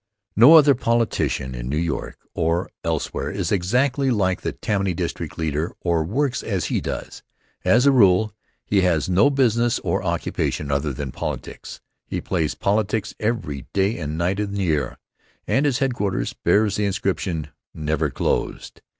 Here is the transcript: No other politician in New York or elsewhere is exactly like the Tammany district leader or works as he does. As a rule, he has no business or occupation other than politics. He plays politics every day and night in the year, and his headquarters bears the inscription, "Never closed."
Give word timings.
No 0.35 0.55
other 0.55 0.73
politician 0.73 1.53
in 1.53 1.69
New 1.69 1.77
York 1.77 2.17
or 2.33 2.71
elsewhere 2.83 3.29
is 3.29 3.51
exactly 3.51 4.09
like 4.09 4.41
the 4.41 4.51
Tammany 4.51 4.95
district 4.95 5.37
leader 5.37 5.73
or 5.79 6.03
works 6.03 6.41
as 6.41 6.65
he 6.73 6.81
does. 6.81 7.21
As 7.63 7.85
a 7.85 7.91
rule, 7.91 8.33
he 8.65 8.81
has 8.81 9.07
no 9.07 9.29
business 9.29 9.77
or 9.83 10.01
occupation 10.03 10.71
other 10.71 10.91
than 10.91 11.11
politics. 11.11 11.81
He 12.07 12.19
plays 12.19 12.55
politics 12.55 13.13
every 13.19 13.67
day 13.73 13.95
and 13.99 14.17
night 14.17 14.39
in 14.39 14.53
the 14.53 14.63
year, 14.63 14.97
and 15.45 15.67
his 15.67 15.77
headquarters 15.77 16.33
bears 16.33 16.77
the 16.77 16.85
inscription, 16.85 17.49
"Never 17.75 18.09
closed." 18.09 18.81